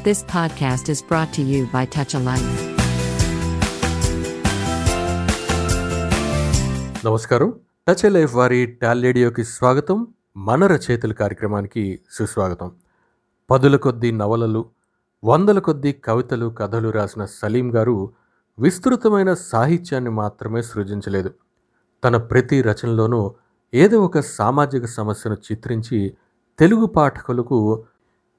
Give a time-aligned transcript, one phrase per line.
[0.00, 2.76] This podcast is brought to you by Touch a Life.
[7.06, 7.54] నమస్కారం.
[7.88, 10.06] Touch life వారి టాలేడియోకి స్వాగతం.
[10.36, 12.72] మన రచయితల కార్యక్రమానికి సుస్వాగతం.
[13.50, 14.64] పదుల కొద్దీ నవలలు
[15.24, 18.12] వందల కొద్దీ కవితలు కథలు రాసిన సలీం గారు
[18.58, 21.30] విస్తృతమైన సాహిత్యాన్ని మాత్రమే సృజించలేదు.
[22.04, 23.34] తన ప్రతి రచనలోనూ
[23.74, 26.16] ఏదో ఒక సామాజిక సమస్యను చిత్రించి
[26.58, 27.84] తెలుగు పాఠకులకు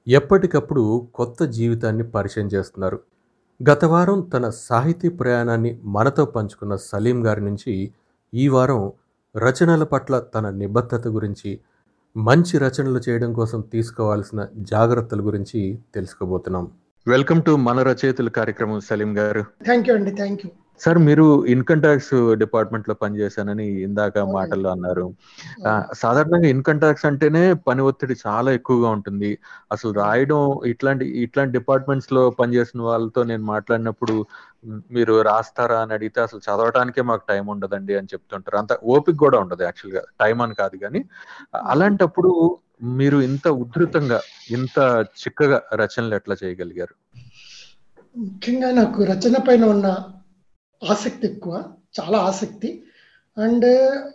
[0.08, 3.00] ఎప్పటికప్పుడు కొత్త జీవితాన్ని పరిచయం చేస్తున్నారు.
[3.70, 7.92] గత వారం తన సాహితీ ప్రయాణాన్ని మనతో పంచుకున్న సలీం గారి నుంచి
[8.34, 8.92] ఈ వారం
[9.36, 11.60] రచనల పట్ల తన నిబద్ధత గురించి
[12.16, 16.70] మంచి రచనలు చేయడం కోసం తీసుకోవాల్సిన జాగ్రత్తల గురించి తెలుసుకోబోతున్నాం.
[17.08, 19.44] వెల్కమ్ టు మన రచయితల కార్యక్రమం సలీం గారు.
[19.62, 20.50] థ్యాంక్ యూ అండి థ్యాంక్ యూ
[20.82, 25.04] సార్ మీరు ఇన్కమ్ ట్యాక్స్ డిపార్ట్మెంట్లో పనిచేశానని ఇందాక మాటల్లో అన్నారు.
[26.00, 29.30] సాధారణంగా ఇన్కమ్ ట్యాక్స్ అంటేనే పని ఒత్తిడి చాలా ఎక్కువగా ఉంటుంది.
[29.72, 30.40] అసలు రాయడం
[30.72, 34.14] ఇట్లాంటి ఇట్లాంటి డిపార్ట్మెంట్స్లో పనిచేసిన వాళ్ళతో నేను మాట్లాడినప్పుడు
[34.64, 38.58] "మ్, మీరు రాస్తారా అని అడిగితే అసలు చదవటానికే మాకు టైం ఉండదండి అని చెప్తుంటారు.
[38.60, 41.02] అంత ఓపిక కూడా ఉండదు యాక్చువల్గా టైం అని కాదు కానీ
[41.70, 42.32] అలాంటప్పుడు
[42.94, 44.18] మీరు ఇంత ఉధృతంగా
[44.54, 44.78] ఇంత
[45.20, 46.94] చిక్కగా రచనలు ఎట్లా చేయగలిగారు?
[48.14, 49.86] ముఖ్యంగా నాకు రచన పైన ఉన్న
[50.90, 51.64] ఆసక్తి ఎక్కువ
[52.00, 52.82] చాలా ఆసక్తి.
[53.38, 53.64] అండ్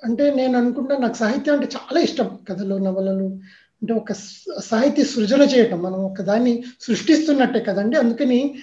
[0.06, 2.40] అంటే నేను అనుకుంటా నాకు సాహిత్యం అంటే చాలా ఇష్టం.
[2.50, 3.24] కథలు నవలలు
[3.82, 4.12] అంటే ఒక
[4.64, 5.80] సాహిత్య సృజన చేయటం.
[5.82, 7.98] మనం ఒక దాన్ని సృష్టిస్తున్నట్టే కదండి.
[7.98, 8.56] అందుకని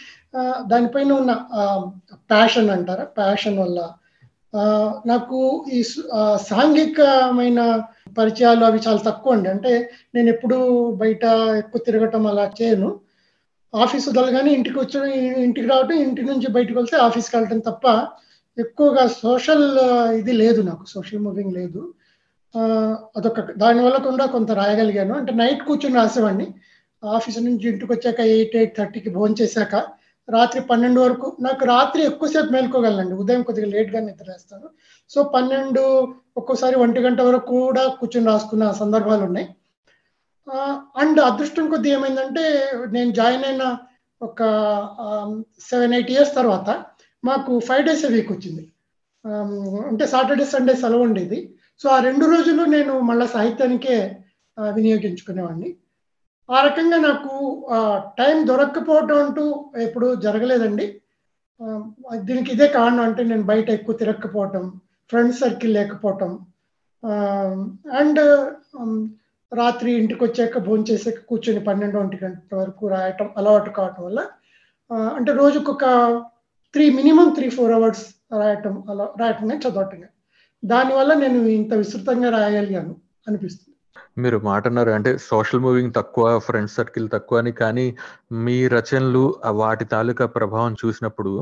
[0.67, 1.33] దానిపైన ఉన్న
[2.31, 3.05] ప్యాషన్ అంటారా?
[3.05, 3.81] ప్యాషన్ వల్ల
[5.07, 5.83] నాకు ఈ
[6.43, 7.61] సాంఘికమైన
[8.19, 9.49] పరిచయాలు అవి చాలా తక్కువ అండి.
[9.49, 11.25] అంటే నేను ఎప్పుడు బయట
[11.59, 13.01] ఎక్కువ తిరగటం అలా చేయను.
[13.75, 17.87] ఆఫీస్ వదలగానే ఇంటికి వచ్చి ఇంటికి రావటం ఇంటి నుంచి బయటకు వెళ్తే ఆఫీస్కి వెళ్ళటం తప్ప
[18.59, 19.79] ఎక్కువగా సోషల్
[20.13, 20.85] ఇది లేదు నాకు.
[20.89, 21.95] సోషల్ మూవింగ్ లేదు.
[23.17, 25.15] అదొక దానివల్ల కూడా కొంత రాయగలిగాను.
[25.15, 26.55] అంటే నైట్ కూర్చొని రాసేవాడిని.
[27.05, 29.75] ఆఫీస్ నుంచి ఇంటికి వచ్చాక ఎయిట్ ఎయిట్ థర్టీకి భోజనం చేశాక
[30.31, 33.15] రాత్రి పన్నెండు వరకు నాకు రాత్రి ఎక్కువసేపు మేల్కోగలనండి.
[33.15, 34.69] ఉదయం కొద్దిగా లేట్గా నిద్రేస్తాను
[35.11, 39.49] సో పన్నెండు ఒక్కోసారి ఒంటి గంట వరకు కూడా కూర్చొని రాసుకున్న సందర్భాలు ఉన్నాయి.
[41.01, 42.45] అండ్ అదృష్టం కొద్ది ఏమైందంటే
[42.93, 43.65] నేను జాయిన్ అయిన
[44.23, 44.43] ఒక
[45.71, 46.85] సెవెన్ ఎయిట్ ఇయర్స్ తర్వాత
[47.25, 48.65] మాకు ఫైవ్ డేస్ వీక్ వచ్చింది.
[49.89, 51.39] అంటే సాటర్డే సండే సెలవు ఉండేది.
[51.81, 53.97] సో ఆ రెండు రోజులు నేను మళ్ళీ సాహిత్యానికే
[54.59, 55.71] వినియోగించుకునేవాడిని.
[56.51, 57.33] ఆ రకంగా నాకు
[58.19, 59.45] టైం దొరక్కపోవడం అంటూ
[59.83, 60.87] ఎప్పుడు జరగలేదండి.
[62.29, 64.81] దీనికి ఇదే కారణం అంటే నేను బయట ఎక్కువ తిరగకపోవటం
[65.11, 66.31] ఫ్రెండ్ సర్కిల్ లేకపోవటం.
[68.01, 68.21] అండ్
[69.55, 74.21] రాత్రి ఇంటికి వచ్చాక భోజనం చేసాక కూర్చొని పన్నెండు ఒంటి గంట వరకు రాయటం అలవాటు కావటం వల్ల
[75.17, 75.85] అంటే రోజుకు ఒక
[76.75, 78.05] three minimum three four hours
[78.41, 80.13] రాయటం అలా రాయటం కానీ చదవటం కానీ
[80.63, 82.95] దానివల్ల నేను ఇంత విస్తృతంగా రాయగలిగాను
[83.29, 83.71] అనిపిస్తుంది.
[84.19, 87.87] మీరు మాట అన్నారు అంటే సోషల్ మూవింగ్ తక్కువ ఫ్రెండ్స్ సర్కిల్ తక్కువ అని కానీ
[88.45, 91.33] మీ రచనలు వాటి తాలూకా ప్రభావం చూసినప్పుడు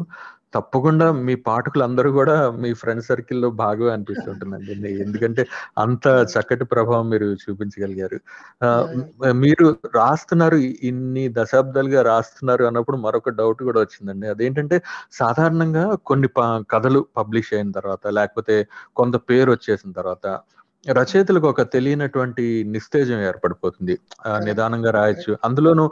[0.54, 4.72] తప్పకుండా మీ పాఠకులు అందరూ కూడా మీ ఫ్రెండ్ సర్కిల్లో భాగమే అనిపిస్తుంటుందండి.
[5.00, 5.46] ఎందుకంటే
[5.78, 8.20] అంత చక్కటి ప్రభావం మీరు చూపించగలిగారు.
[8.64, 8.92] ఆ,
[9.32, 14.28] మీరు రాస్తున్నారు ఇన్ని దశాబ్దాలుగా రాస్తున్నారు అన్నప్పుడు మరొక డౌట్ కూడా వచ్చిందండి.
[14.28, 14.82] అదేంటంటే
[15.12, 20.38] సాధారణంగా కొన్ని కథలు పబ్లిష్ అయిన తర్వాత లేకపోతే కొంత పేరు వచ్చేసిన తర్వాత
[20.90, 23.98] రచయితలకు ఒక తెలియనటువంటి నిస్తేజం ఏర్పడిపోతుంది.
[24.44, 25.36] నిదానంగా రాయొచ్చు.
[25.44, 25.90] అందులోనూ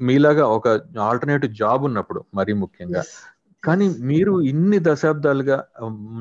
[0.00, 0.68] మీలాగా ఒక
[1.00, 3.02] ఆల్టర్నేటివ్ జాబ్ ఉన్నప్పుడు మరీ ముఖ్యంగా.
[3.62, 5.56] కానీ మీరు ఇన్ని దశాబ్దాలుగా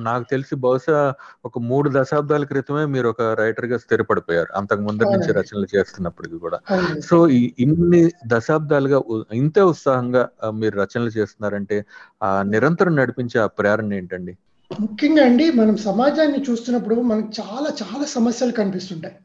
[0.01, 0.99] నాకు తెలిసి బహుశా
[1.45, 4.49] ఒక మూడు దశాబ్దాల క్రితమే మీరు ఒక రైటర్గా స్థిరపడిపోయారు.
[4.55, 5.33] అంతకు ముందు నుంచి.
[5.33, 6.59] రచనలు చేస్తున్నప్పటికీ కూడా.
[6.99, 7.17] సో
[7.59, 8.99] ఇన్ని దశాబ్దాలుగా
[9.33, 11.77] ఇంతే ఉత్సాహంగా మీరు రచనలు చేస్తున్నారంటే
[12.23, 14.33] ఆ నిరంతరం నడిపించే ఆ ప్రేరణ ఏంటండి?
[14.71, 19.15] ముఖ్యంగా అండి మనం సమాజాన్ని చూస్తున్నప్పుడు మనకు చాలా చాలా సమస్యలు కనిపిస్తుంటాయి.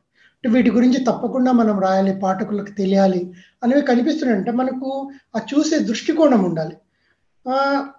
[0.44, 3.20] వీటి గురించి తప్పకుండా మనం రాయాలి పాఠకులకు తెలియాలి
[3.62, 4.38] అనేవి కనిపిస్తున్నాయి.
[4.38, 4.88] అంటే మనకు
[5.36, 6.76] ఆ చూసే దృష్టికోణం ఉండాలి.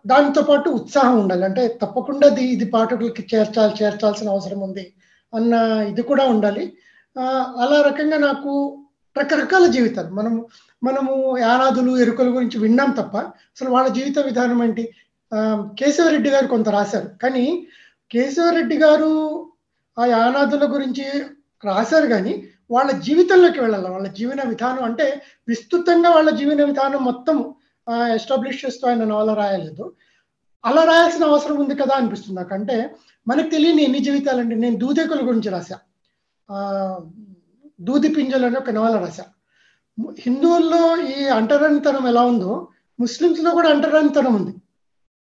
[0.08, 1.44] దానితో పాటు ఉత్సాహం ఉండాలి.
[1.46, 4.94] అంటే తప్పకుండా ఇది ఇది పాఠకులకి చేర్చాలి చేర్చాల్సిన అవసరం ఉంది
[5.34, 5.54] అన్న
[5.90, 6.74] ఇది కూడా ఉండాలి.
[7.64, 8.52] అలా రకంగా నాకు
[9.18, 10.10] రకరకాల జీవితాలు.
[10.10, 10.46] మనము
[10.84, 14.84] మనము యానాదులు ఎరుకల గురించి విన్నాం తప్ప అసలు వాళ్ళ జీవిత విధానం ఏంటి?
[15.80, 17.10] కేశవరెడ్డి గారు కొంత రాశారు.
[17.24, 17.68] కానీ
[18.12, 19.12] కేశవరెడ్డి గారు
[20.00, 21.06] ఆ యానాదుల గురించి
[21.66, 23.90] రాశారు కానీ వాళ్ళ జీవితంలోకి వెళ్ళాలి.
[23.90, 27.54] వాళ్ళ జీవన విధానం అంటే విస్తృతంగా వాళ్ళ జీవన విధానం మొత్తం
[27.92, 29.94] ఎస్టాబ్లిష్ చేస్తూ ఆయన నవల రాయలేదు
[30.66, 32.54] అలా రాయాల్సిన అవసరం ఉంది కదా అనిపిస్తుంది నాకు.
[32.54, 32.96] అంటే
[33.28, 34.56] మనకు తెలియని ఎన్ని జీవితాలండి.
[34.56, 35.80] నేను దూదేకుల గురించి రాశా.
[37.82, 39.24] దూది పింజలు అని ఒక నవల రాశా.
[40.20, 42.68] హిందువుల్లో ఈ అంటరానితనం ఎలా ఉందో
[43.00, 44.56] ముస్లిమ్స్లో కూడా అంటరానితనం ఉంది.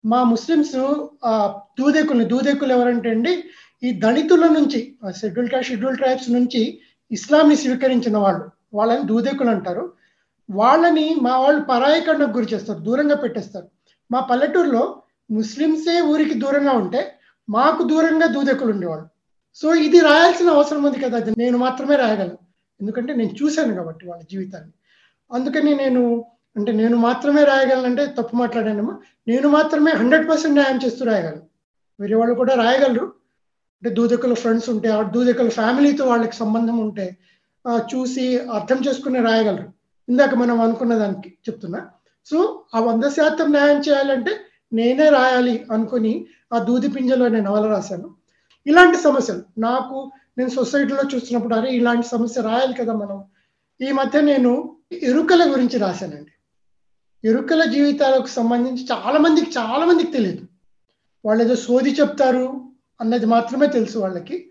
[0.06, 3.44] మా ముస్లిమ్స్ ఆ, దూదేకుల్ని దూదేకులు ఎవరంటే అండి
[3.84, 6.80] ఈ దళితుల నుంచి షెడ్యూల్ ట్రైబ్ షెడ్యూల్ ట్రైబ్స్ నుంచి
[7.12, 8.50] ఇస్లాంని స్వీకరించిన వాళ్ళు.
[8.74, 9.94] వాళ్ళని దూదేకులు అంటారు.
[10.52, 13.68] వాళ్ళని మా వాళ్ళు పరాయకండకు గురి చేస్తారు దూరంగా పెట్టేస్తారు.
[14.12, 15.02] మా పల్లెటూరులో
[15.32, 17.16] ముస్లిమ్సే ఊరికి దూరంగా ఉంటే
[17.50, 19.08] మాకు దూరంగా దూదెక్కులు ఉండేవాళ్ళు.
[19.56, 22.38] సో ఇది రాయాల్సిన అవసరం ఉంది కదా అది నేను మాత్రమే రాయగలను.
[22.82, 24.72] ఎందుకంటే నేను చూశాను కాబట్టి వాళ్ళ జీవితాన్ని.
[25.34, 26.26] అందుకని నేను
[26.58, 28.96] అంటే నేను మాత్రమే రాయగలను అంటే తప్పు మాట్లాడానమ్మా.
[29.28, 31.42] నేను మాత్రమే హండ్రెడ్ పర్సెంట్ న్యాయం చేస్తూ రాయగలను.
[32.00, 33.06] వేరే వాళ్ళు కూడా రాయగలరు.
[33.76, 37.18] అంటే దూదకుల ఫ్రెండ్స్ ఉంటే ఆ దూదకుల ఫ్యామిలీతో వాళ్ళకి సంబంధం ఉంటే
[37.96, 39.75] చూసి అర్థం చేసుకుని రాయగలరు.
[40.10, 41.88] ఇందాక మనం అనుకున్న దానికి చెప్తున్నా.
[42.26, 44.32] సో ఆ వంద శాతం న్యాయం చేయాలంటే
[44.74, 48.16] నేనే రాయాలి అనుకుని ఆ దూది పింజలో నేను నవల రాశాను.
[48.68, 53.24] ఇలాంటి సమస్యలు నాకు నేను సొసైటీలో చూస్తున్నప్పుడు అరే ఇలాంటి సమస్య రాయాలి కదా మనం.
[53.82, 56.32] ఈ మధ్య నేను ఎరుకల గురించి రాశానండి.
[57.28, 60.46] ఎరుకల జీవితాలకు సంబంధించి చాలా మందికి చాలా మందికి తెలియదు
[61.26, 62.62] వాళ్ళు ఏదో సోది చెప్తారు
[63.02, 64.50] అన్నది మాత్రమే తెలుసు వాళ్ళకి.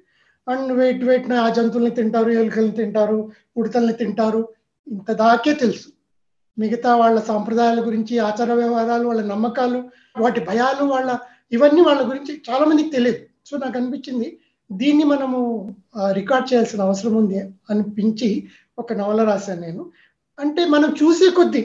[0.49, 4.49] అండ్ వెయిట్ వెయిట్ ఆ జంతువుల్ని తింటారు ఎలుకల్ని తింటారు ఉడతల్ని తింటారు.
[4.87, 5.89] ఇంత దాకే తెలుసు.
[6.59, 9.79] మిగతా వాళ్ళ సాంప్రదాయాల గురించి ఆచార వ్యవహారాలు వాళ్ళ నమ్మకాలు
[10.23, 11.11] వాటి భయాలు వాళ్ళ
[11.53, 13.21] ఇవన్నీ వాళ్ళ గురించి చాలా మందికి తెలియదు.
[13.49, 14.29] సో నాకు అనిపించింది
[14.71, 15.39] దీన్ని మనము
[16.13, 17.39] రికార్డ్ చేయాల్సిన అవసరం ఉంది
[17.71, 18.29] అనిపించి
[18.79, 19.83] ఒక నవల రాశాను నేను.
[20.39, 21.63] అంటే మనం చూసే కొద్దీ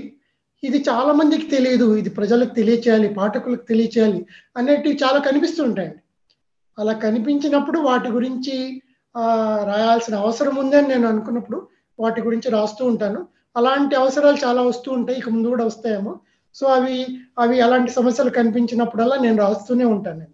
[0.63, 4.19] ఇది చాలా మందికి తెలియదు ఇది ప్రజలకు తెలియచేయాలి పాఠకులకు తెలియచేయాలి
[4.57, 6.01] అనేటివి చాలా కనిపిస్తుంటాయండి.
[6.77, 8.55] అలా కనిపించినప్పుడు వాటి గురించి
[9.71, 11.59] రాయాల్సిన అవసరం ఉందని నేను అనుకున్నప్పుడు
[11.99, 13.27] వాటి గురించి రాస్తూ ఉంటాను.
[13.57, 15.19] అలాంటి అవసరాలు చాలా వస్తూ ఉంటాయి.
[15.19, 16.19] ఇక ముందు కూడా వస్తాయేమో.
[16.55, 17.05] సో అవి
[17.39, 20.25] అవి అలాంటి సమస్యలు కనిపించినప్పుడల్లా నేను రాస్తూనే ఉంటాను.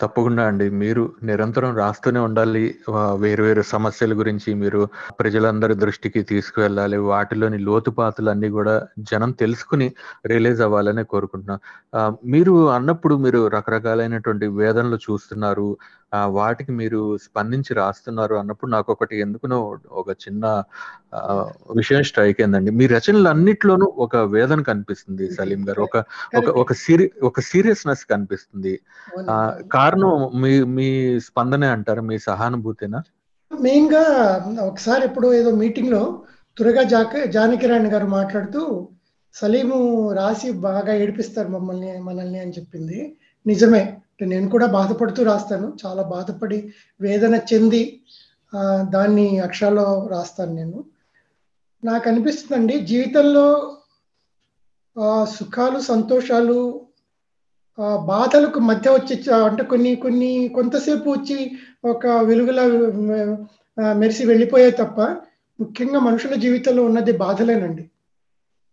[0.00, 0.70] తప్పకుండా అండి.
[0.70, 2.74] మీరు నిరంతరం రాస్తూనే ఉండాలి.
[3.14, 4.88] వేరు వేరు సమస్యల గురించి మీరు
[5.20, 6.96] ప్రజలందరి దృష్టికి తీసుకువెళ్ళాలి.
[6.96, 9.92] వాటిలోని లోతుపాతులు అన్ని కూడా జనం తెలుసుకుని
[10.26, 15.76] రిలీజ్ అవ్వాలని కోరుకుంటున్నాను మీరు అన్నప్పుడు మీరు రకరకాలైనటువంటి వేదనలు చూస్తున్నారు.
[16.24, 20.64] వాటికి మీరు స్పందించి రాస్తున్నారు అన్నప్పుడు నాకు ఒకటి ఎందుకునో ఒక చిన్న
[21.74, 22.70] విషయం స్ట్రైక్ అయిందండి.
[22.70, 25.82] మీ రచనలు అన్నిట్లోనూ ఒక వేదన కనిపిస్తుంది సలీం గారు.
[25.82, 26.04] ఒక
[26.48, 28.80] ఒక సీరి ఒక సీరియస్నెస్ కనిపిస్తుంది.
[29.72, 32.00] కారణం మీ మీ స్పందనే అంటారు?
[32.00, 33.02] మీ సహానుభూతేనా?
[33.60, 34.04] మెయిన్గా
[34.60, 36.22] ఒకసారి ఇప్పుడు ఏదో మీటింగ్లో
[36.58, 38.88] తురగా జాక జానకిరాణి గారు మాట్లాడుతూ
[39.34, 43.16] సలీము రాసి బాగా ఏడిపిస్తారు మమ్మల్ని మనల్ని అని చెప్పింది.
[43.46, 43.96] నిజమే.
[44.26, 45.76] నేను కూడా బాధపడుతూ రాస్తాను.
[45.86, 46.58] చాలా బాధపడి
[47.00, 47.82] వేదన చెంది
[48.94, 50.78] దాన్ని అక్షరాల్లో రాస్తాను నేను.
[51.82, 53.46] నాకు అనిపిస్తుందండి జీవితంలో
[55.38, 56.58] సుఖాలు సంతోషాలు
[58.12, 59.14] బాధలకు మధ్య వచ్చి
[59.48, 61.38] అంటే కొన్ని కొన్ని కొంతసేపు వచ్చి
[61.84, 62.64] ఒక వెలుగులా
[63.78, 65.00] మెరిసి వెళ్ళిపోయే తప్ప
[65.60, 67.84] ముఖ్యంగా మనుషుల జీవితంలో ఉన్నది బాధలేనండి.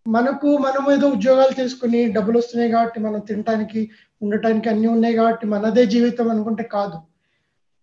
[0.07, 3.89] మనకు మనం ఏదో ఉద్యోగాలు తీసుకుని డబ్బులు వస్తున్నాయి కాబట్టి మనం తినటానికి
[4.21, 6.97] ఉండటానికి అన్నీ ఉన్నాయి కాబట్టి మనదే జీవితం అనుకుంటే కాదు.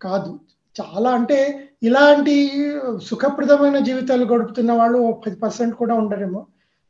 [0.03, 0.41] కాదు.
[0.81, 2.53] చాలా అంటే ఇలాంటి
[3.05, 6.47] సుఖప్రదమైన జీవితాలు గడుపుతున్న వాళ్ళు పది పర్సెంట్ కూడా ఉండరేమో.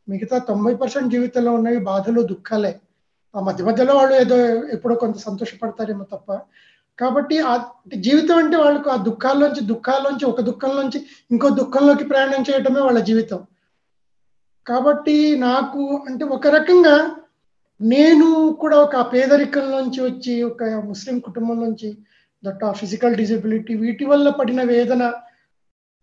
[0.08, 2.80] మిగతా తొంభై పర్సెంట్ జీవితంలో ఉన్నవి బాధలు దుఃఖాలే.
[3.36, 4.36] ఆ మధ్య మధ్యలో వాళ్ళు ఏదో
[4.66, 6.32] ఎప్పుడో కొంత సంతోషపడతారేమో తప్ప.
[6.98, 7.64] కాబట్టి ఆ
[7.94, 13.40] జీవితం అంటే వాళ్ళకు ఆ దుఃఖాల్లోంచి దుఃఖాల్లోంచి ఒక దుఃఖంలోంచి ఇంకో దుఃఖంలోకి ప్రయాణం చేయటమే వాళ్ళ జీవితం.
[14.66, 17.16] కాబట్టి నాకు అంటే ఒక రకంగా
[17.80, 21.98] నేను కూడా ఒక పేదరికంలోంచి వచ్చి ఒక ముస్లిం కుటుంబం నుంచి
[22.44, 25.12] దట్ ఆ ఫిజికల్ డిజబిలిటీ వీటి వల్ల పడిన వేదన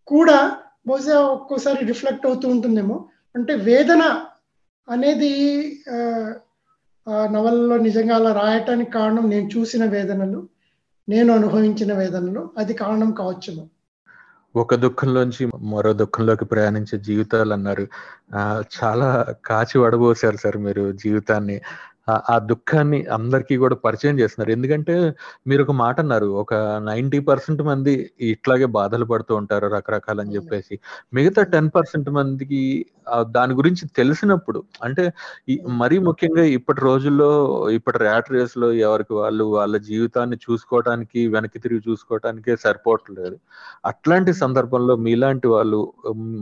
[0.08, 3.10] కూడా బహుశా ఒక్కోసారి రిఫ్లెక్ట్ అవుతూ ఉంటుందేమో.
[3.36, 4.04] అంటే వేదన
[4.88, 5.32] అనేది
[7.30, 10.48] నవలలో నిజంగా అలా రాయటానికి కారణం నేను చూసిన వేదనలు
[11.10, 13.64] నేను అనుభవించిన వేదనలు అది కారణం కావచ్చును
[14.56, 17.86] ఒక దుఃఖంలోంచి మరో దుఃఖంలోకి ప్రయాణించే జీవితాలు అన్నారు.
[18.78, 19.10] చాలా
[19.46, 21.58] కాచి వడబోసారు సార్ మీరు జీవితాన్ని.
[22.30, 24.52] ఆ దుఃఖాన్ని అందరికీ కూడా పరిచయం చేస్తున్నారు.
[24.52, 24.94] ఎందుకంటే
[25.48, 26.54] మీరు ఒక మాట అన్నారు ఒక
[26.86, 30.76] నైంటీ పర్సెంట్ మంది ఇట్లాగే బాధలు పడుతూ ఉంటారు రకరకాలని చెప్పేసి.
[31.14, 32.62] మిగతా టెన్ పర్సెంట్ మందికి
[33.36, 35.04] దాని గురించి తెలిసినప్పుడు అంటే
[35.82, 37.30] మరీ ముఖ్యంగా ఇప్పటి రోజుల్లో
[37.78, 43.38] ఇప్పటి ర్యాట్ రేస్లో ఎవరికి వాళ్ళు వాళ్ళ జీవితాన్ని చూసుకోవటానికి వెనక్కి తిరిగి చూసుకోవటానికే సరిపోవట్లేదు
[43.92, 45.80] అట్లాంటి సందర్భంలో మీలాంటి వాళ్ళు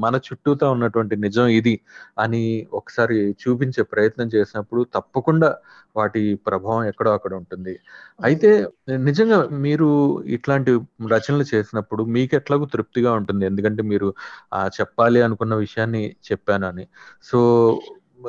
[0.06, 1.76] మన చుట్టూతో ఉన్నటువంటి నిజం ఇది
[2.18, 2.44] అని
[2.80, 5.50] ఒకసారి చూపించే ప్రయత్నం చేసినప్పుడు తప్పకుండా
[5.96, 7.74] వాటి ప్రభావం ఎక్కడో అక్కడ ఉంటుంది.
[8.20, 8.50] అయితే
[9.08, 9.88] నిజంగా మీరు
[10.36, 10.72] ఇట్లాంటి
[11.14, 13.44] రచనలు చేసినప్పుడు మీకు ఎట్లాగూ తృప్తిగా ఉంటుంది?
[13.50, 14.10] ఎందుకంటే మీరు
[14.78, 16.04] చెప్పాలి అనుకున్న విషయాన్ని
[16.58, 16.86] చెప్పానని
[17.24, 17.40] సో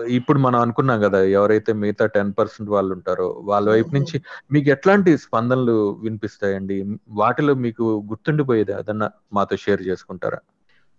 [0.08, 5.18] ఇప్పుడు మనం అనుకున్నాం కదా ఎవరైతే మిగతా టెన్ పర్సెంట్ వాళ్ళు ఉంటారో వాళ్ళ వైపు నుంచి మీకు ఎట్లాంటి
[5.18, 6.76] స్పందనలు వినిపిస్తాయండి?
[7.08, 10.38] వాటిలో మీకు గుర్తుండిపోయేది అదన్నా మాతో షేర్ చేసుకుంటారా?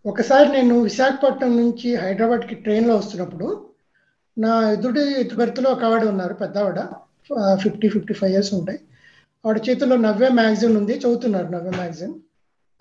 [0.06, 3.70] ఒకసారి నేను విశాఖపట్నం నుంచి హైదరాబాద్కి ట్రైన్లో వస్తున్నప్పుడు
[4.38, 6.80] నా ఎదుటి ఎదుబెర్తలో ఒక ఆవిడ ఉన్నారు పెద్ద ఆవిడ.
[7.56, 8.80] ఫిఫ్టీ ఫిఫ్టీ ఫైవ్ ఇయర్స్ ఉంటాయి.
[9.46, 12.14] ఆవిడ చేతిలో నవ్వే మ్యాగజైన్ ఉంది చదువుతున్నారు నవ్వే మ్యాగజైన్.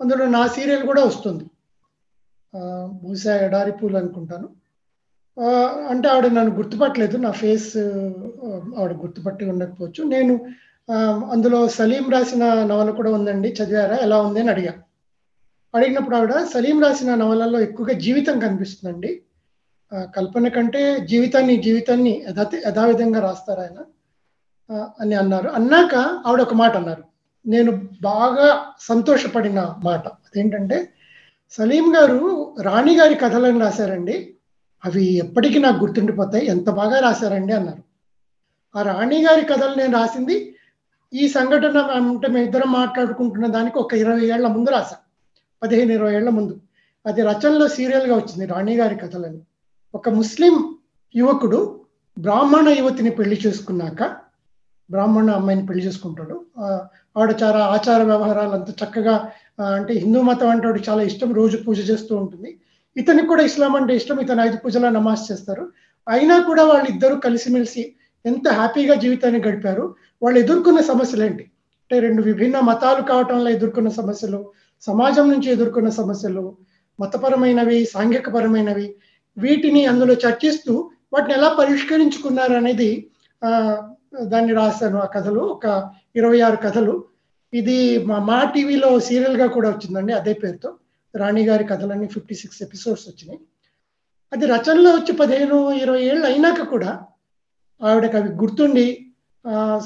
[0.01, 1.45] అందులో నా సీరియల్ కూడా వస్తుంది.
[2.55, 4.49] బహుశా ఎడారి పూలు అనుకుంటాను.
[5.89, 7.77] అంటే ఆవిడ నన్ను గుర్తుపట్టలేదు నా ఫేస్
[8.79, 10.03] ఆవిడ గుర్తుపట్టి ఉండకపోవచ్చు.
[10.03, 10.45] నేను
[11.31, 14.73] అందులో సలీం రాసిన నవల కూడా ఉందండి చదివారా ఎలా ఉంది అని అడిగా.
[15.75, 19.21] అడిగినప్పుడు ఆవిడ సలీం రాసిన నవలలో ఎక్కువగా జీవితం కనిపిస్తుందండి.
[19.93, 23.77] కల్పన కంటే జీవితాన్ని జీవితాన్ని యథా యథావిధంగా రాస్తారు ఆయన?
[24.99, 25.49] అని అన్నారు.
[25.49, 25.95] అన్నాక
[26.27, 27.03] ఆవిడ ఒక మాట అన్నారు.
[27.47, 30.89] నేను బాగా సంతోషపడిన మాట అదేంటంటే
[31.51, 34.35] సలీం గారు రాణి గారి కథలను రాశారండి.
[34.85, 36.45] అవి ఎప్పటికీ నాకు గుర్తుండిపోతాయి.
[36.45, 37.83] ఎంత బాగా రాశారండి అన్నారు.
[38.77, 40.55] ఆ రాణి గారి కథలు నేను రాసింది
[41.13, 45.09] ఈ సంఘటన అంటే మేము ఇద్దరం మాట్లాడుకుంటున్న దానికి ఒక ఇరవై ఏళ్ళ ముందు రాశాను
[45.63, 46.59] పదిహేను ఇరవై ఏళ్ళ ముందు.
[47.05, 49.41] అది రచనలో సీరియల్గా వచ్చింది రాణి గారి కథలని.
[49.95, 50.75] ఒక ముస్లిం
[51.15, 51.81] యువకుడు
[52.19, 54.03] బ్రాహ్మణ యువతిని పెళ్ళి చేసుకున్నాక
[54.91, 56.45] బ్రాహ్మణ అమ్మాయిని పెళ్ళి చేసుకుంటాడు.
[57.19, 59.15] ఆవిడ చాలా ఆచార వ్యవహారాలు అంత చక్కగా
[59.77, 62.49] అంటే హిందూ మతం అంటే వాడు చాలా ఇష్టం రోజు పూజ చేస్తూ ఉంటుంది.
[62.95, 65.63] ఇతనికి కూడా ఇస్లాం అంటే ఇష్టం ఇతను ఐదు పూజల నమాజ్ చేస్తారు.
[66.07, 67.83] అయినా కూడా వాళ్ళిద్దరూ కలిసిమెలిసి
[68.25, 69.85] ఎంత హ్యాపీగా జీవితాన్ని గడిపారు
[70.21, 71.43] వాళ్ళు ఎదుర్కొన్న సమస్యలు ఏంటి?
[71.81, 74.39] అంటే రెండు విభిన్న మతాలు కావటంలో ఎదుర్కొన్న సమస్యలు
[74.83, 76.43] సమాజం నుంచి ఎదుర్కొన్న సమస్యలు
[76.99, 78.87] మతపరమైనవి సాంఘికపరమైనవి
[79.37, 80.73] వీటిని అందులో చర్చిస్తూ
[81.13, 82.89] వాటిని ఎలా పరిష్కరించుకున్నారు అనేది
[84.23, 84.97] దాన్ని రాశాను.
[84.99, 87.03] ఆ కథలు ఒక ఇరవై ఆరు కథలు.
[87.53, 90.73] ఇది మా మా టీవీలో సీరియల్గా కూడా వచ్చిందండి అదే పేరుతో.
[91.15, 93.39] రాణి గారి కథలన్నీ ఫిఫ్టీ సిక్స్ ఎపిసోడ్స్ వచ్చినాయి.
[94.33, 97.01] అది రచనలో వచ్చి పదిహేను ఇరవై ఏళ్ళు అయినాక కూడా
[97.83, 99.05] ఆవిడకి అవి గుర్తుండి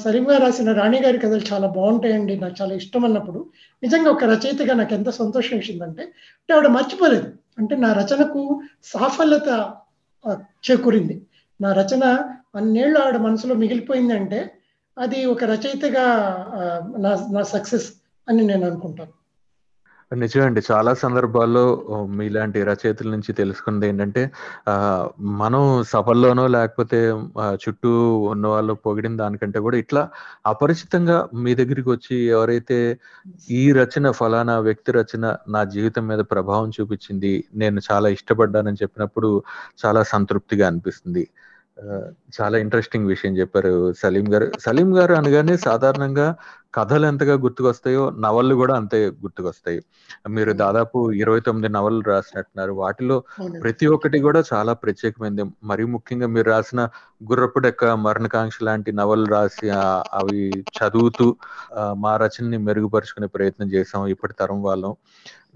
[0.02, 3.46] సరిగ్గా రాసిన రాణి గారి కథలు చాలా బాగుంటాయండి నాకు చాలా ఇష్టం అన్నప్పుడు.
[3.82, 7.28] నిజంగా ఒక రచయితగా నాకు ఎంత సంతోషం ఇచ్చిందంటే అంటే ఆవిడ మర్చిపోలేదు.
[7.58, 9.74] అంటే నా రచనకు సాఫల్యత
[10.70, 11.22] చేకూరింది.
[11.60, 12.04] నా రచన
[12.54, 14.40] అన్నేళ్ళు ఆవిడ మనసులో మిగిలిపోయింది అంటే
[14.96, 16.06] అది ఒక రచయితగా
[16.98, 17.86] నా నా సక్సెస్
[18.28, 19.12] అని నేను అనుకుంటాను.
[20.12, 20.60] నిజమండి.
[20.68, 21.62] చాలా సందర్భాల్లో
[22.14, 24.22] మీలాంటి రచయితల నుంచి తెలుసుకున్నది ఏంటంటే
[24.68, 24.74] ఆ,
[25.34, 26.98] మనం సభల్లోనో లేకపోతే
[27.62, 27.90] చుట్టూ
[28.32, 30.02] ఉన్న వాళ్ళు పొగిడిన దానికంటే కూడా ఇట్లా
[30.46, 32.78] అపరిచితంగా మీ దగ్గరికి వచ్చి ఎవరైతే
[33.52, 39.30] ఈ రచన ఫలానా వ్యక్తి రచన నా జీవితం మీద ప్రభావం చూపించింది నేను చాలా ఇష్టపడ్డానని చెప్పినప్పుడు
[39.84, 41.24] చాలా సంతృప్తిగా అనిపిస్తుంది.
[42.36, 43.70] చాలా ఇంట్రెస్టింగ్ విషయం చెప్పారు
[44.02, 44.46] సలీం గారు.
[44.58, 46.26] సలీం గారు అనగానే సాధారణంగా
[46.74, 49.80] కథలు ఎంతగా గుర్తుకొస్తాయో నవళ్ళు కూడా అంతే గుర్తుకొస్తాయి.
[50.28, 52.72] మీరు దాదాపు ఇరవై తొమ్మిది నవలు రాసినట్టున్నారు.
[52.82, 53.16] వాటిలో
[53.62, 56.80] ప్రతి ఒక్కటి కూడా చాలా ప్రత్యేకమైనది మరి ముఖ్యంగా మీరు రాసిన
[57.30, 59.68] గుర్రపుడెక్క మరణకాంక్ష లాంటి నవలు రాసి
[60.20, 60.42] అవి
[60.78, 61.28] చదువుతూ
[62.04, 64.94] మా రచనని మెరుగుపరుచుకునే ప్రయత్నం చేసాం ఇప్పటి తరం వాళ్ళం.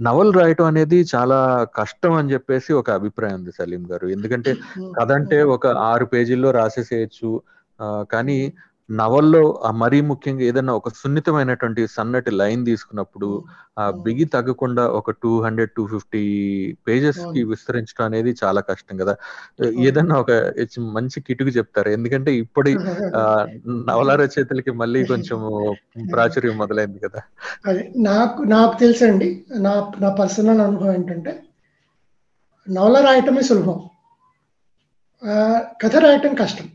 [0.00, 4.06] నవలు రాయటం అనేది చాలా కష్టం అని చెప్పేసి ఒక అభిప్రాయం ఉంది సలీం గారు.
[4.06, 4.56] ఎందుకంటే
[5.00, 7.42] కథ అంటే ఒక ఆరు పేజీల్లో రాసేసేయచ్చు.
[7.80, 8.52] ఆ, కానీ
[8.90, 13.45] నవల్లో ఆ మరీ ముఖ్యంగా ఏదైనా ఒక సున్నితమైనటువంటి సన్నటి లైన్ తీసుకున్నప్పుడు
[13.78, 16.23] ఆ బిగి తగ్గకుండా ఒక టూ హండ్రెడ్ టూ ఫిఫ్టీ
[16.88, 17.42] పేజెస్కి.
[17.45, 19.16] విస్తరించడం అనేది చాలా కష్టం కదా.
[19.64, 20.30] ఏదన్నా ఒక
[20.78, 21.88] మంచి కిటుకు చెప్తారు.
[21.88, 22.76] ఎందుకంటే ఇప్పటి
[23.16, 25.40] ఆ, నవల రచయితలకి మళ్ళీ కొంచెం
[26.12, 27.21] ప్రాచుర్యం మొదలైంది కదా.
[27.97, 29.45] నాకు నాకు తెలుసండి.
[29.57, 31.42] నా నా పర్సనల్ అనుభవం ఏంటంటే
[32.71, 33.80] నవల రాయటమే సులభం.
[35.83, 36.68] కథ రాయటం కష్టం.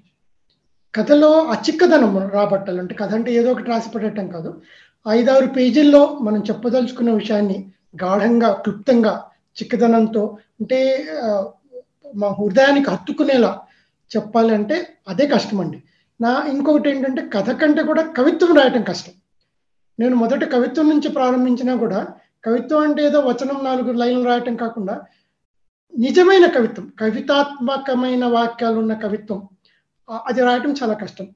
[0.97, 4.62] కథలో ఆ చిక్కదనం రాబట్టాలంటే కథ అంటే ఏదో ఒకటి రాసి పెట్టడం కాదు.
[5.07, 7.71] ఐదారు పేజీల్లో మనం చెప్పదలుచుకున్న విషయాన్ని
[8.03, 9.13] గాఢంగా క్లుప్తంగా
[9.57, 11.07] చిక్కదనంతో అంటే
[12.15, 13.62] మా హృదయానికి హత్తుకునేలా
[14.12, 14.75] చెప్పాలంటే
[15.07, 15.83] అదే కష్టం అండి
[16.21, 19.13] నా ఇంకొకటి ఏంటంటే కథ కంటే కూడా కవిత్వం రాయటం కష్టం.
[20.00, 22.07] నేను మొదట కవిత్వం నుంచి ప్రారంభించినా కూడా
[22.45, 25.01] కవిత్వం అంటే ఏదో వచనం నాలుగు లైన్లు రాయటం కాకుండా
[25.93, 29.41] నిజమైన కవిత్వం కవితాత్మకమైన వాక్యాలు ఉన్న కవిత్వం
[30.10, 31.27] అది రాయటం చాలా కష్టం.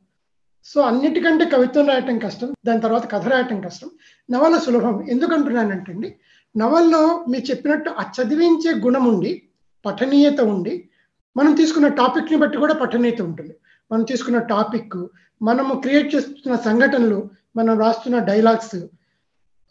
[0.65, 3.89] సో అన్నిటికంటే కవిత్వం రాయటం కష్టం దాని తర్వాత కథ రాయటం కష్టం.
[4.31, 5.07] నవల సులభం.
[5.09, 6.15] ఎందుకంటున్నానంటే అండి
[6.57, 9.41] నవల్లో మీరు చెప్పినట్టు ఆ చదివించే గుణం ఉండి
[9.85, 10.89] పఠనీయత ఉండి
[11.37, 13.55] మనం తీసుకున్న టాపిక్ని బట్టి కూడా పఠనీయత ఉంటుంది.
[13.91, 15.07] మనం తీసుకున్న టాపిక్
[15.41, 18.75] మనము క్రియేట్ చేస్తున్న సంఘటనలు మనం రాస్తున్న డైలాగ్స్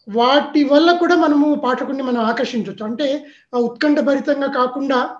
[0.08, 2.84] వాటి వల్ల కూడా మనము పాఠకుడిని మనం ఆకర్షించవచ్చు.
[2.84, 5.16] అంటే ఆ ఉత్కంఠభరితంగా కాకుండా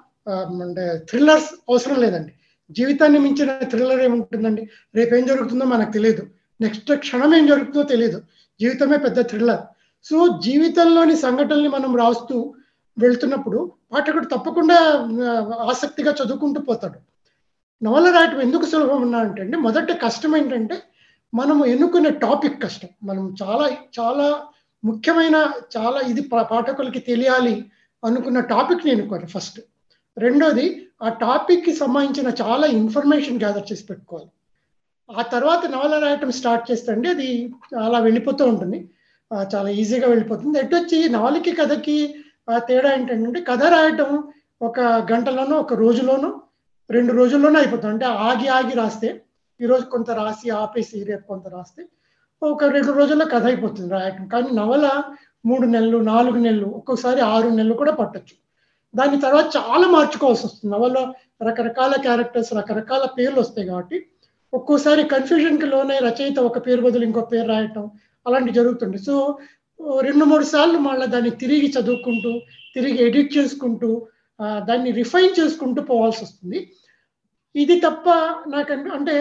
[0.62, 2.32] అంటే థ్రిల్లర్స్ అవసరం లేదండి.
[2.70, 4.70] జీవితాన్ని మించిన థ్రిల్లర్ ఏముంటుందండి?
[4.94, 6.26] రేపు ఏం జరుగుతుందో మనకు తెలియదు.
[6.60, 8.22] నెక్స్ట్ క్షణం ఏం జరుగుతుందో తెలియదు.
[8.60, 9.60] జీవితమే పెద్ద థ్రిల్లర్.
[10.04, 12.54] సో జీవితంలోని సంఘటనల్ని మనం రాస్తూ
[12.98, 14.76] వెళ్తున్నప్పుడు పాఠకుడు తప్పకుండా
[15.68, 16.98] ఆసక్తిగా చదువుకుంటూ పోతాడు.
[17.84, 20.82] నవల రాయటం ఎందుకు సులభం ఉన్నా అంటే అండి మొదట కష్టం ఏంటంటే
[21.34, 22.88] మనం ఎన్నుకునే టాపిక్ కష్టం.
[23.04, 23.70] మనం చాలా
[24.00, 24.42] చాలా
[24.84, 27.64] ముఖ్యమైన చాలా ఇది పా- పాఠకులకి తెలియాలి
[28.04, 29.60] అనుకున్న టాపిక్ని ఎన్నుకోవాలి ఫస్ట్.
[30.18, 30.66] రెండోది
[31.02, 34.30] ఆ టాపిక్కి సంబంధించిన చాలా ఇన్ఫర్మేషన్ గ్యాదర్ చేసి పెట్టుకోవాలి.
[35.10, 37.28] ఆ తర్వాత నవల రాయటం స్టార్ట్ చేస్తండి అది
[37.84, 38.78] అలా వెళ్ళిపోతూ ఉంటుంది.
[39.54, 40.58] చాలా ఈజీగా వెళ్ళిపోతుంది.
[40.58, 41.98] ఎటు వచ్చి నవలకి కథకి
[42.68, 44.10] తేడా ఏంటంటే కథ రాయటం
[44.62, 44.80] ఒక
[45.12, 46.30] గంటలోనో ఒక రోజులోనో
[46.90, 47.92] రెండు రోజుల్లోనే అయిపోతుంది.
[47.94, 49.08] అంటే ఆగి ఆగి రాస్తే
[49.60, 51.82] ఈరోజు కొంత రాసి ఆపేసి రేపు కొంత రాస్తే
[52.42, 54.24] ఒక రెండు రోజుల్లో కథ అయిపోతుంది రాయటం.
[54.28, 54.86] కానీ నవల
[55.46, 58.34] మూడు నెలలు నాలుగు నెలలు ఒక్కొక్కసారి ఆరు నెలలు కూడా పట్టచ్చు.
[58.94, 60.70] దాని తర్వాత చాలా మార్చుకోవాల్సి వస్తుంది.
[60.74, 61.02] నవల్లో
[61.48, 63.98] రకరకాల క్యారెక్టర్స్ రకరకాల పేర్లు వస్తాయి కాబట్టి
[64.52, 67.84] ఒక్కోసారి కన్ఫ్యూజన్కి లోనే రచయిత ఒక పేరు బదులు ఇంకో పేరు రాయటం
[68.26, 69.14] అలాంటివి జరుగుతుంది సో
[70.06, 72.30] రెండు మూడు సార్లు మళ్ళీ దాన్ని తిరిగి చదువుకుంటూ
[72.74, 73.90] తిరిగి ఎడిట్ చేసుకుంటూ
[74.68, 76.58] దాన్ని రిఫైన్ చేసుకుంటూ పోవాల్సి వస్తుంది.
[77.54, 78.08] ఇది తప్ప
[78.54, 79.16] నాకు అంటే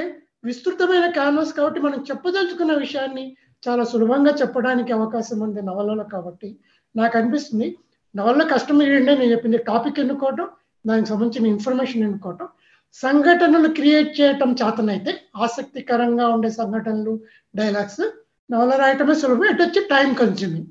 [0.48, 3.26] విస్తృతమైన క్యాన్వాస్ కాబట్టి మనం చెప్పదలుచుకున్న విషయాన్ని
[3.64, 6.50] చాలా సులభంగా చెప్పడానికి అవకాశం ఉంది నవలలో కాబట్టి
[6.96, 7.68] నాకు అనిపిస్తుంది.
[8.16, 10.48] నవల్లో కష్టం ఏంటంటే నేను చెప్పింది టాపిక్ ఎన్నుకోవటం
[10.88, 12.48] దానికి సంబంధించిన ఇన్ఫర్మేషన్ ఎన్నుకోవటం.
[12.94, 17.20] సంఘటనలు క్రియేట్ చేయటం చేతనైతే ఆసక్తికరంగా ఉండే సంఘటనలు
[17.56, 18.04] డైలాగ్స్
[18.52, 19.50] నవల రాయటమే సులభం.
[19.54, 20.68] ఇటు వచ్చి టైం కన్స్యూమింగ్.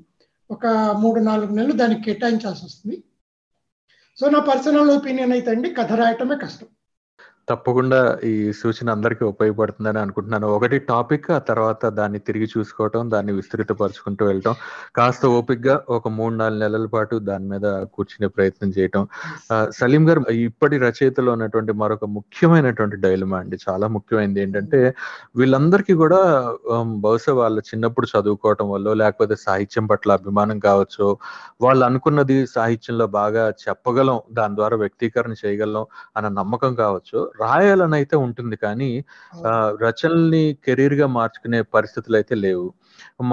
[0.51, 0.65] ఒక
[0.99, 3.03] మూడు నాలుగు నెలలు దానికి కేటాయించాల్సి వస్తుంది.
[4.19, 6.67] సో నా పర్సనల్ ఒపీనియన్ అయితే అండి కథ రాయటమే కష్టం.
[7.47, 7.99] తప్పకుండా
[8.29, 10.47] ఈ సూచన అందరికీ ఉపయోగపడుతుందని అనుకుంటున్నాను.
[10.57, 14.53] ఒకటి టాపిక్ ఆ తర్వాత దాన్ని తిరిగి చూసుకోవటం దాన్ని విస్తృతపరచుకుంటూ వెళ్ళటం.
[14.97, 19.03] కాస్త ఓపిక్గా ఒక మూడు నాలుగు నెలల పాటు దాని మీద కూర్చునే ప్రయత్నం చేయటం.
[19.79, 23.59] సలీం గారు ఇప్పటి రచయితలో ఉన్నటువంటి మరొక ముఖ్యమైనటువంటి డైలమా అండి.
[23.67, 24.81] చాలా ముఖ్యమైనది ఏంటంటే
[25.37, 26.19] వీళ్ళందరికీ కూడా
[27.05, 31.05] బహుశా వాళ్ళు చిన్నప్పుడు చదువుకోవటం వల్ల లేకపోతే సాహిత్యం పట్ల అభిమానం కావచ్చు
[31.61, 35.85] వాళ్ళు అనుకున్నది సాహిత్యంలో బాగా చెప్పగలం దాని ద్వారా వ్యక్తీకరణ చేయగలం
[36.17, 38.89] అన్న నమ్మకం కావచ్చు రాయాలని అయితే ఉంటుంది కానీ
[39.83, 42.67] రచనల్ని కెరీర్గా మార్చుకునే పరిస్థితులు అయితే లేవు.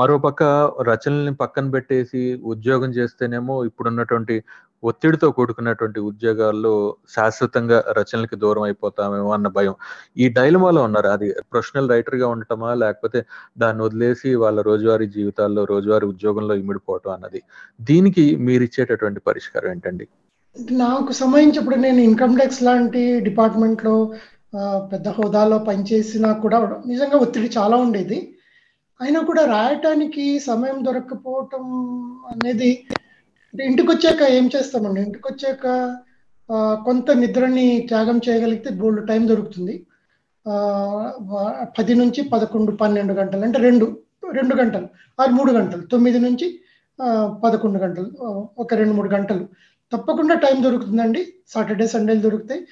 [0.00, 0.42] మరోపక్క
[0.90, 2.23] రచనల్ని పక్కన పెట్టేసి
[2.54, 4.37] ఉద్యోగం చేస్తేనేమో ఇప్పుడున్నటువంటి
[4.82, 6.73] ఒత్తిడితో కూడుకున్నటువంటి ఉద్యోగాల్లో
[7.14, 9.75] శాశ్వతంగా రచనలకి దూరం అయిపోతామేమో అన్న భయం.
[10.16, 11.09] ఈ డైలమాలో ఉన్నారు.
[11.14, 13.21] అది ప్రొఫెషనల్ రైటర్గా ఉండటమా లేకపోతే
[13.59, 17.42] దాన్ని వదిలేసి వాళ్ళ రోజువారీ జీవితాల్లో రోజువారీ ఉద్యోగంలో ఇమిడిపోవటం అన్నది.
[17.82, 20.06] దీనికి మీరు ఇచ్చేటటువంటి పరిష్కారం ఏంటండి?
[20.56, 23.94] నాకు సంబంధించి ఇప్పుడు నేను ఇన్కమ్ ట్యాక్స్ లాంటి డిపార్ట్మెంట్లో
[24.92, 26.59] పెద్ద హోదాలో పనిచేసినా కూడా
[26.90, 28.18] నిజంగా ఒత్తిడి చాలా ఉండేది.
[29.00, 31.64] అయినా కూడా రాయటానికి సమయం దొరకకపోవటం
[32.33, 32.70] అనేది
[33.55, 35.00] ఇంటికి వచ్చాక ఏం చేస్తామండి?
[35.07, 35.66] ఇంటికి వచ్చాక
[36.87, 39.74] కొంత నిద్రని త్యాగం చేయగలిగితే బోల్డ్ టైం దొరుకుతుంది.
[41.79, 43.87] పది నుంచి పదకొండు పన్నెండు గంటలు అంటే రెండు
[44.38, 44.87] రెండు గంటలు
[45.18, 46.46] ఆరు మూడు గంటలు తొమ్మిది నుంచి
[47.44, 48.09] పదకొండు గంటలు
[48.62, 49.44] ఒక రెండు మూడు గంటలు.
[49.92, 51.22] తప్పకుండా టైం దొరుకుతుందండి.
[51.55, 52.62] సాటర్డే సండేలు దొరుకుతాయి.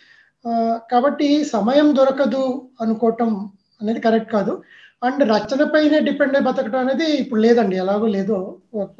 [0.92, 2.42] కాబట్టి సమయం దొరకదు
[2.80, 3.30] అనుకోవటం
[3.80, 4.52] అనేది కరెక్ట్ కాదు.
[5.06, 7.76] అండ్ రచన పైనే డిపెండ్ అయి బతకడం అనేది ఇప్పుడు లేదండి.
[7.82, 8.36] ఎలాగో లేదు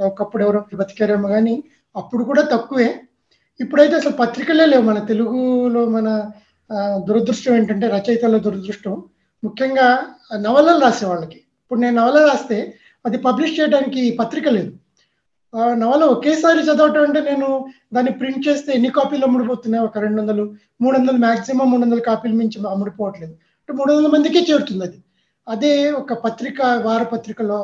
[0.09, 1.54] ఒకప్పుడు ఎవరో బతికారేమో కానీ
[1.96, 2.88] అప్పుడు కూడా తక్కువే.
[3.61, 4.85] ఇప్పుడైతే అసలు పత్రికలే లేవు.
[4.90, 6.09] మన తెలుగులో మన
[7.09, 8.94] దురదృష్టం ఏంటంటే రచయితల దురదృష్టం.
[9.42, 9.88] ముఖ్యంగా
[10.46, 12.59] నవలలు రాసే వాళ్ళకి ఇప్పుడు నేను నవల రాస్తే
[13.04, 14.70] అది పబ్లిష్ చేయడానికి పత్రిక లేదు.
[15.54, 17.46] నవల ఒకేసారి చదవటం అంటే నేను
[17.94, 19.84] దాన్ని ప్రింట్ చేస్తే ఎన్ని కాపీలు అమ్ముడిపోతున్నాయి?
[19.84, 20.44] ఒక రెండు వందలు
[20.82, 23.32] మూడు వందలు మాక్సిమం మూడు వందల కాపీలు మించి అమ్ముడిపోవట్లేదు.
[23.32, 24.98] అంటే మూడు వందల మందికే చేరుతుంది అది.
[25.48, 27.60] అదే ఒక పత్రిక వారపత్రికలో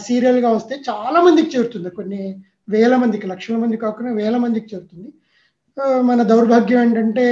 [0.00, 1.90] సీరియల్గా వస్తే చాలా మందికి చేరుతుంది.
[1.90, 2.22] కొన్ని
[2.68, 5.08] వేల మందికి లక్షల మంది కాకుండా వేల మందికి చేరుతుంది.
[6.08, 7.24] మన దౌర్భాగ్యం ఏంటంటే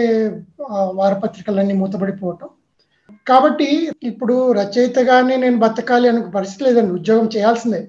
[1.00, 2.48] వారపత్రికలన్నీ మూతపడిపోవటం.
[3.28, 3.68] కాబట్టి
[4.02, 6.92] ఇప్పుడు రచయితగానే నేను బతకాలి అనే పరిస్థితి లేదండి.
[6.92, 7.80] ఉద్యోగం చేయాల్సిందే.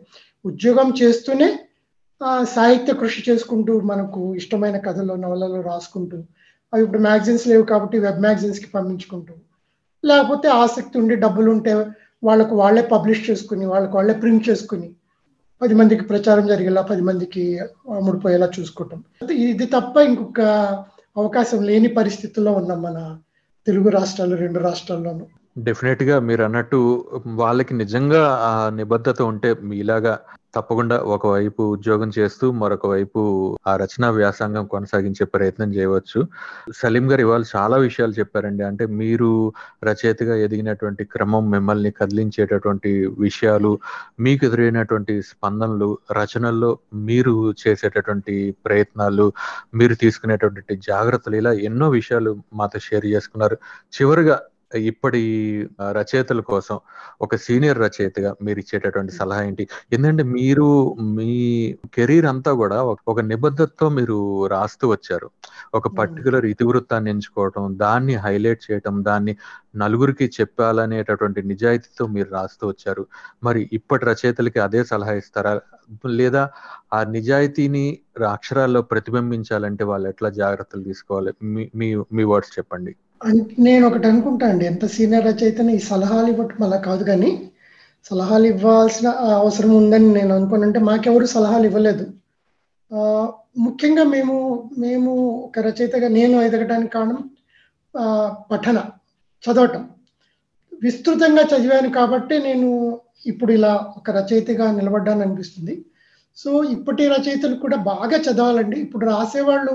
[0.45, 1.49] ఉద్యోగం చేస్తూనే
[2.55, 6.17] సాహిత్య కృషి చేసుకుంటూ మనకు ఇష్టమైన కథలు నవలలు రాసుకుంటూ
[6.73, 9.33] అవి ఇప్పుడు మ్యాగజైన్స్ లేవు కాబట్టి వెబ్ మ్యాగజైన్స్కి పంపించుకుంటూ.
[10.03, 11.73] లేకపోతే ఆసక్తి ఉండి డబ్బులు ఉంటే
[12.23, 14.89] వాళ్ళకు వాళ్ళే పబ్లిష్ చేసుకుని వాళ్ళకు వాళ్ళే ప్రింట్ చేసుకుని
[15.61, 17.43] పది మందికి ప్రచారం జరిగేలా పది మందికి
[17.97, 18.99] అమ్ముడిపోయేలా చూసుకుంటాం.
[19.51, 20.41] ఇది తప్ప ఇంకొక
[21.17, 22.99] అవకాశం లేని పరిస్థితుల్లో ఉన్నాం మన
[23.67, 25.25] తెలుగు రాష్ట్రాలు రెండు రాష్ట్రాల్లోనూ.
[25.55, 26.77] డెఫినెట్గా మీరు అన్నట్టు
[27.35, 30.13] వాళ్ళకి నిజంగా ఆ నిబద్ధత ఉంటే మీలాగా
[30.55, 33.21] తప్పకుండా ఒకవైపు ఉద్యోగం చేస్తూ మరొక వైపు
[33.67, 36.19] ఆ రచనా వ్యాసంగం కొనసాగించే ప్రయత్నం చేయవచ్చు.
[36.75, 38.63] సలీం గారు ఇవాళ చాలా విషయాలు చెప్పారండి.
[38.69, 39.29] అంటే మీరు
[39.87, 43.71] రచయితగా ఎదిగినటువంటి క్రమం మిమ్మల్ని కదిలించేటటువంటి విషయాలు
[44.19, 46.71] మీకు ఎదురైనటువంటి స్పందనలు రచనల్లో
[47.03, 48.35] మీరు చేసేటటువంటి
[48.65, 49.27] ప్రయత్నాలు
[49.75, 53.57] మీరు తీసుకునేటటువంటి జాగ్రత్తలు ఇలా ఎన్నో విషయాలు మాతో షేర్ చేసుకున్నారు.
[53.93, 54.37] చివరిగా
[54.75, 55.21] ఇప్పటి
[55.91, 56.79] రచయితల కోసం
[57.21, 59.67] ఒక సీనియర్ రచయితగా మీరు ఇచ్చేటటువంటి సలహా ఏంటి?
[59.93, 60.67] ఎందుకంటే మీరు
[60.99, 61.31] మీ
[61.93, 65.29] కెరీర్ అంతా కూడా ఒక నిబద్ధతతో మీరు రాస్తూ వచ్చారు.
[65.73, 69.35] ఒక పర్టికులర్ ఇతివృత్తాన్ని ఎంచుకోవటం దాన్ని హైలైట్ చేయటం దాన్ని
[69.75, 73.03] నలుగురికి చెప్పాలనేటటువంటి నిజాయితీతో మీరు రాస్తూ వచ్చారు.
[73.43, 75.53] మరి ఇప్పటి రచయితలకి అదే సలహా ఇస్తారా?
[76.11, 76.43] లేదా
[76.93, 77.85] ఆ నిజాయితీని
[78.31, 81.31] అక్షరాల్లో ప్రతిబింబించాలంటే వాళ్ళు ఎట్లా జాగ్రత్తలు తీసుకోవాలి?
[81.75, 82.93] మీ మీ వర్డ్స్ చెప్పండి.
[83.65, 84.65] నేను ఒకటి అనుకుంటా అండి.
[84.65, 87.31] ఎంత సీనియర్ రచయితని ఈ సలహాలు ఇవ్వటం అలా కాదు కానీ
[88.09, 89.07] సలహాలు ఇవ్వాల్సిన
[89.41, 92.05] అవసరం ఉందని నేను అనుకోనంటే మాకెవరు సలహాలు ఇవ్వలేదు.
[93.65, 94.35] ముఖ్యంగా మేము
[94.77, 95.11] మేము
[95.45, 97.21] ఒక రచయితగా నేను ఎదగడానికి కారణం
[98.51, 98.77] పఠన
[99.43, 99.83] చదవటం.
[100.83, 102.69] విస్తృతంగా చదివాను కాబట్టి నేను
[103.25, 105.75] ఇప్పుడు ఇలా ఒక రచయితగా నిలబడ్డాను అనిపిస్తుంది.
[106.37, 108.77] సో ఇప్పటి రచయితలు కూడా బాగా చదవాలండి.
[108.79, 109.73] ఇప్పుడు రాసేవాళ్ళు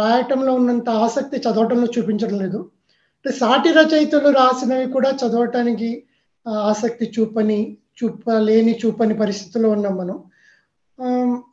[0.00, 2.60] రాయటంలో ఉన్నంత ఆసక్తి చదవటంలో చూపించడం లేదు.
[3.28, 6.02] సాటి రచయితలు రాసినవి కూడా చదవటానికి
[6.48, 10.22] ఆసక్తి చూపని చూపలేని చూపని పరిస్థితుల్లో ఉన్నాం మనం.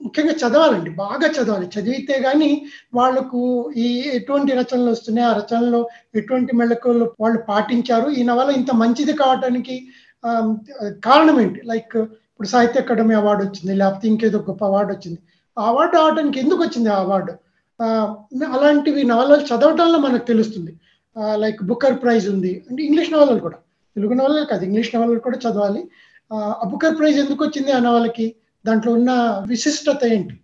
[0.04, 0.90] ముఖ్యంగా చదవాలండి.
[0.90, 1.68] బాగా చదవాలి.
[1.76, 5.28] చదివితే కానీ వాళ్ళకు ఈ ఎటువంటి రచనలు వస్తున్నాయి?
[5.28, 5.82] ఆ రచనలో
[6.16, 8.10] ఎటువంటి మెళకువలు వాళ్ళు పాటించారు?
[8.10, 9.76] ఈ నవల ఇంత మంచిది కావటానికి
[11.06, 11.62] కారణం ఏంటి?
[11.66, 15.20] లైక్ ఇప్పుడు సాహిత్య అకాడమీ అవార్డు వచ్చింది లేకపోతే ఇంకేదో గొప్ప అవార్డు వచ్చింది.
[15.60, 17.34] ఆ అవార్డు రావడానికి ఎందుకు వచ్చింది ఆ అవార్డు?
[18.56, 20.74] అలాంటివి నవలలు చదవటంలో మనకు తెలుస్తుంది.
[21.36, 22.66] లైక్ బుకర్ ప్రైజ్ ఉంది.
[22.70, 23.56] అంటే ఇంగ్లీష్ నవలలు కూడా.
[23.96, 25.90] తెలుగు నవలలు కాదు ఇంగ్లీష్ నవలలు కూడా చదవాలి.
[26.34, 29.12] ఆ, బుక్కర్ బుకర్ ప్రైజ్ ఎందుకు వచ్చింది అన్న వాళ్ళకి దాంట్లో ఉన్న
[29.48, 30.40] విశిష్టత ఏంటి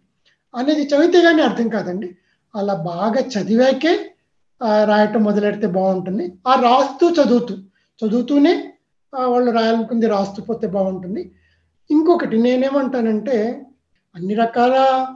[0.56, 2.18] అనేది చదివితే కానీ అర్థం కాదండి.
[2.56, 4.14] అలా బాగా చదివాకే
[4.86, 6.34] రాయటం మొదలెడితే బాగుంటుంది.
[6.48, 7.56] ఆ రాస్తూ చదువుతూ
[8.06, 8.74] చదువుతూనే
[9.26, 11.32] వాళ్ళు రాయాలనుకుంది రాస్తూ పోతే బాగుంటుంది.
[11.92, 13.66] ఇంకొకటి నేనేమంటానంటే
[14.16, 15.08] అన్ని రకాల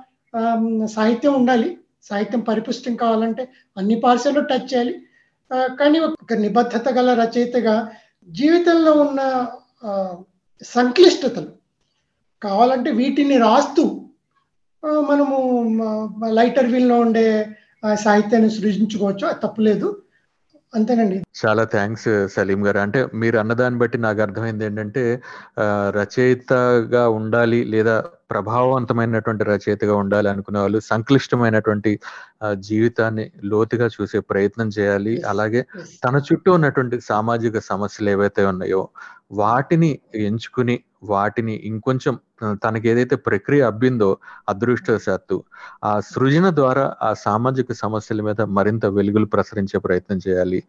[0.86, 1.78] సాహిత్యం ఉండాలి.
[2.04, 5.02] సాహిత్యం పరిపుష్టం కావాలంటే అన్ని పార్సల్లో టచ్ చేయాలి.
[5.56, 7.92] కానీ ఒక నిబద్ధత గల రచయితగా
[8.30, 9.48] జీవితంలో ఉన్న
[10.64, 11.48] సంక్లిష్టతలు
[12.44, 14.10] కావాలంటే వీటిని రాస్తూ
[14.86, 15.38] మనము
[16.32, 17.46] లైటర్ వీల్లో ఉండే
[17.94, 19.28] సాహిత్యాన్ని సృజించుకోవచ్చు.
[19.28, 20.02] అది తప్పులేదు.
[20.76, 21.24] అంతేనండి.
[21.46, 22.78] చాలా థ్యాంక్స్ సలీం గారు.
[22.78, 25.22] అంటే మీరు అన్నదాన్ని బట్టి నాకు అర్థమైంది ఏంటంటే
[25.90, 31.92] రచయితగా ఉండాలి లేదా ప్రభావవంతమైనటువంటి రచయితగా ఉండాలి అనుకునే వాళ్ళు సంక్లిష్టమైనటువంటి
[32.60, 35.14] జీవితాన్ని లోతుగా చూసే ప్రయత్నం చేయాలి.
[35.24, 35.62] అలాగే.
[36.06, 38.82] తన చుట్టూ ఉన్నటువంటి సామాజిక సమస్యలు ఏవైతే ఉన్నాయో
[39.42, 39.92] వాటిని
[40.26, 42.14] ఎంచుకుని వాటిని ఇంకొంచెం
[42.64, 44.10] తనకి ఏదైతే ప్రక్రియ అబ్బిందో
[44.50, 45.38] అదృష్టవశాత్తు
[45.84, 50.60] ఆ సృజన ద్వారా ఆ సామాజిక సమస్యల మీద మరింత వెలుగులు ప్రసరించే ప్రయత్నం చేయాలి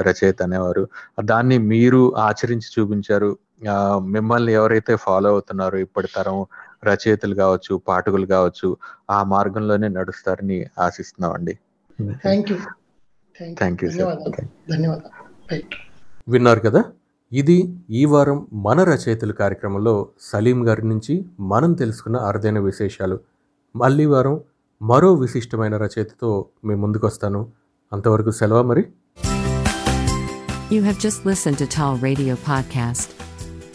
[0.00, 0.84] రచయిత అనేవారు.
[1.24, 3.30] దాన్ని మీరు ఆచరించి చూపించారు.
[4.08, 6.36] మిమ్మల్ని ఎవరైతే ఫాలో అవుతున్నారో ఇప్పటి తరం
[6.84, 8.76] రచయితలు కావచ్చు పాఠకులు కావచ్చు
[9.10, 11.58] ఆ మార్గంలోనే నడుస్తారని ఆశిస్తున్నామండి.
[12.12, 12.58] Thank you
[13.54, 15.60] thank you sir ధన్యవాదాలు.
[16.28, 16.84] విన్నారు కదా?
[17.32, 23.20] ఇది ఈ వారం మన రచయితలు కార్యక్రమంలో సలీం గారి నుంచి మనం తెలుసుకున్న అరుదైన విశేషాలు.
[23.76, 24.40] మళ్ళీ వారం
[24.82, 27.52] మరో విశిష్టమైన రచయితతో మీ ముందుకు వస్తాను
[27.92, 28.84] అంతవరకు సెలవు మరి.
[30.72, 33.17] You have just listened to Tall Radio Podcast.